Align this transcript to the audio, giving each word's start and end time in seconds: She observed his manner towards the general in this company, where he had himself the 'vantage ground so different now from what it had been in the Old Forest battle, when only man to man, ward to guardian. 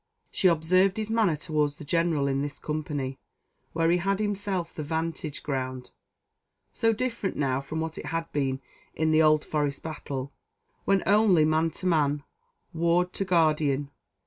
She 0.31 0.47
observed 0.47 0.97
his 0.97 1.11
manner 1.11 1.35
towards 1.35 1.75
the 1.75 1.83
general 1.85 2.27
in 2.27 2.41
this 2.41 2.57
company, 2.57 3.19
where 3.73 3.91
he 3.91 3.97
had 3.99 4.17
himself 4.17 4.73
the 4.73 4.81
'vantage 4.81 5.43
ground 5.43 5.91
so 6.73 6.91
different 6.91 7.35
now 7.35 7.61
from 7.61 7.81
what 7.81 7.99
it 7.99 8.07
had 8.07 8.25
been 8.31 8.61
in 8.95 9.11
the 9.11 9.21
Old 9.21 9.45
Forest 9.45 9.83
battle, 9.83 10.33
when 10.85 11.03
only 11.05 11.45
man 11.45 11.69
to 11.77 11.85
man, 11.85 12.23
ward 12.73 13.13
to 13.13 13.25
guardian. 13.25 13.91